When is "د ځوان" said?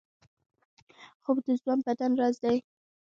1.45-1.79